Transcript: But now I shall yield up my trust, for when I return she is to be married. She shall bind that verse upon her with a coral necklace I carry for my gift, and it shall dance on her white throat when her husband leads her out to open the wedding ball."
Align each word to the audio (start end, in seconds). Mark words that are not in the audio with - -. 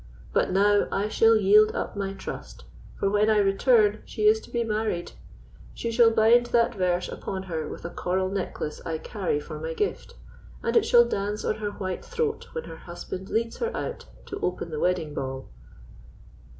But 0.33 0.49
now 0.49 0.87
I 0.91 1.09
shall 1.09 1.35
yield 1.35 1.75
up 1.75 1.95
my 1.95 2.13
trust, 2.13 2.63
for 2.95 3.07
when 3.07 3.29
I 3.29 3.37
return 3.37 4.01
she 4.03 4.23
is 4.25 4.39
to 4.39 4.49
be 4.49 4.63
married. 4.63 5.11
She 5.75 5.91
shall 5.91 6.09
bind 6.09 6.47
that 6.47 6.73
verse 6.73 7.07
upon 7.07 7.43
her 7.43 7.67
with 7.67 7.85
a 7.85 7.91
coral 7.91 8.27
necklace 8.27 8.81
I 8.83 8.97
carry 8.97 9.39
for 9.39 9.59
my 9.59 9.75
gift, 9.75 10.15
and 10.63 10.75
it 10.75 10.87
shall 10.87 11.05
dance 11.05 11.45
on 11.45 11.57
her 11.57 11.69
white 11.69 12.03
throat 12.03 12.47
when 12.53 12.63
her 12.63 12.77
husband 12.77 13.29
leads 13.29 13.57
her 13.57 13.69
out 13.77 14.07
to 14.25 14.39
open 14.39 14.71
the 14.71 14.79
wedding 14.79 15.13
ball." 15.13 15.49